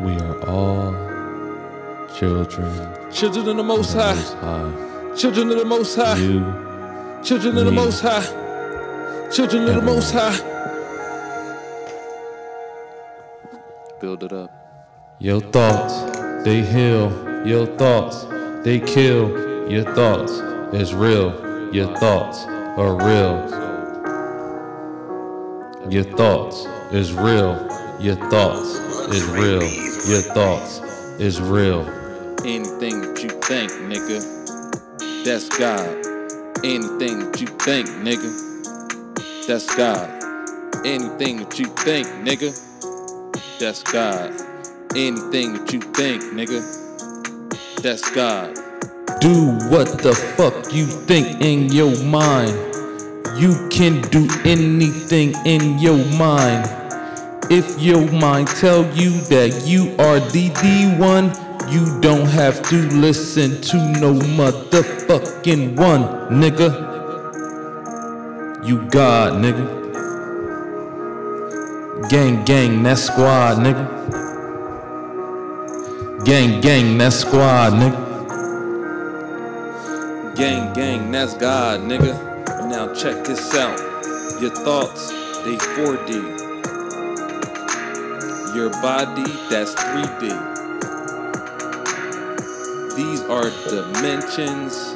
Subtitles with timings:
[0.00, 0.92] We are all
[2.14, 3.10] children.
[3.10, 4.14] Children of the Most of the High.
[4.14, 5.16] Most High.
[5.16, 6.18] Children of the Most High.
[6.18, 9.28] You, Children of the Most High.
[9.32, 9.82] Children of the.
[9.82, 10.38] Most High.
[14.00, 15.16] Build it up.
[15.18, 17.10] your thoughts, they heal.
[17.44, 18.24] Your thoughts,
[18.62, 19.68] they kill.
[19.68, 20.30] Your thoughts
[20.72, 21.34] is real.
[21.74, 23.48] Your thoughts are real.
[25.90, 27.66] Your thoughts is real.
[27.98, 28.76] Your thoughts
[29.12, 29.87] is real.
[30.06, 30.78] Your thoughts
[31.18, 31.82] is real.
[32.44, 34.22] Anything that you think, nigga,
[35.24, 35.88] that's God.
[36.64, 40.08] Anything that you think, nigga, that's God.
[40.86, 42.54] Anything that you think, nigga,
[43.58, 44.30] that's God.
[44.94, 46.62] Anything that you think, nigga,
[47.82, 48.54] that's God.
[49.20, 52.56] Do what the fuck you think in your mind.
[53.36, 56.77] You can do anything in your mind.
[57.50, 61.32] If your mind tell you that you are the the one,
[61.72, 66.86] you don't have to listen to no motherfucking one, nigga.
[68.66, 69.78] You God, nigga.
[72.10, 73.98] Gang, gang, that squad, nigga.
[76.24, 78.08] Gang, gang, that squad, nigga.
[80.36, 82.14] Gang, gang, that's God, nigga.
[82.70, 83.78] Now check this out.
[84.40, 85.08] Your thoughts,
[85.42, 86.47] they 4D.
[88.54, 90.56] Your body, that's 3D.
[92.96, 94.94] These are dimensions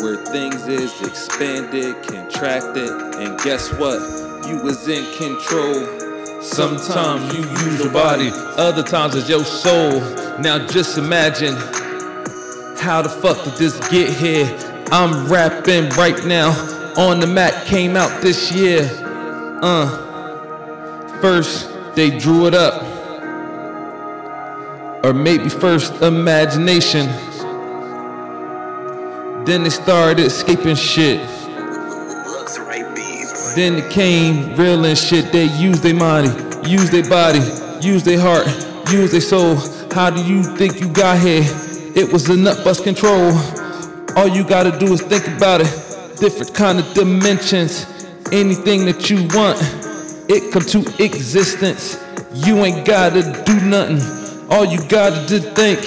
[0.00, 4.00] where things is expanded, contracted, and guess what?
[4.46, 6.40] You was in control.
[6.40, 10.00] Sometimes you use your body, other times it's your soul.
[10.38, 11.56] Now just imagine
[12.78, 14.46] how the fuck did this get here?
[14.92, 16.50] I'm rapping right now
[16.96, 18.88] on the mat, came out this year.
[19.60, 20.05] Uh,
[21.20, 22.82] first they drew it up,
[25.04, 27.06] or maybe first imagination.
[29.44, 31.20] Then they started escaping shit.
[33.54, 35.32] Then it came real and shit.
[35.32, 36.28] They used their money,
[36.68, 37.38] used their body,
[37.80, 38.46] used their heart,
[38.90, 39.56] used their soul.
[39.92, 41.44] How do you think you got here?
[41.94, 43.32] It was a nut bust control.
[44.16, 45.72] All you gotta do is think about it.
[46.18, 47.86] Different kind of dimensions.
[48.32, 49.56] Anything that you want,
[50.28, 52.02] it come to existence.
[52.34, 54.00] You ain't gotta do nothing.
[54.50, 55.80] All you gotta do think.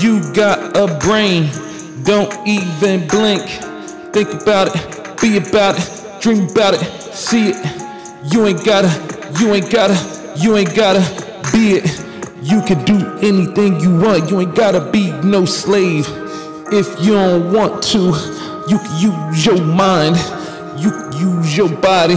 [0.00, 1.50] You got a brain.
[2.04, 3.42] Don't even blink.
[4.12, 5.20] Think about it.
[5.20, 6.20] Be about it.
[6.20, 6.80] Dream about it.
[7.14, 8.32] See it.
[8.32, 8.90] You ain't gotta.
[9.40, 9.96] You ain't gotta.
[10.36, 11.00] You ain't gotta
[11.52, 12.04] be it.
[12.42, 14.30] You can do anything you want.
[14.30, 16.06] You ain't gotta be no slave.
[16.72, 17.98] If you don't want to,
[18.68, 20.16] you can use your mind.
[20.78, 22.16] You can use your body.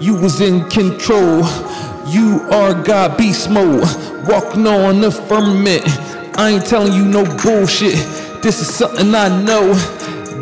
[0.00, 1.44] You was in control.
[2.06, 3.82] You are God beast mode.
[4.26, 5.84] Walking on the firmament.
[6.38, 7.96] I ain't telling you no bullshit.
[8.42, 9.74] This is something I know.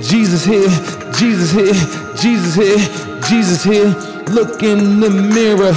[0.00, 0.69] Jesus here,
[1.12, 1.72] Jesus here,
[2.16, 3.87] Jesus here, Jesus here.
[4.28, 5.72] Look in the mirror,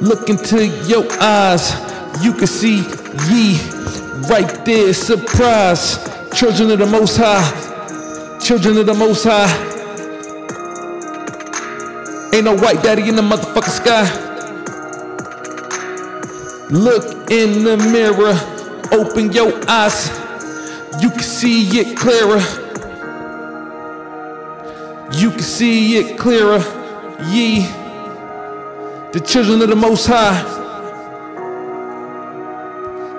[0.00, 1.72] look into your eyes.
[2.22, 2.78] You can see
[3.28, 3.58] ye
[4.28, 4.94] right there.
[4.94, 5.98] Surprise,
[6.32, 9.75] children of the Most High, children of the Most High.
[12.36, 14.04] Ain't no white daddy in the motherfucking sky.
[16.68, 18.36] Look in the mirror,
[18.92, 20.10] open your eyes.
[21.00, 22.42] You can see it clearer.
[25.12, 26.58] You can see it clearer.
[27.30, 27.62] Ye,
[29.12, 30.42] the children of the Most High.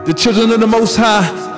[0.05, 1.56] The children of the Most High.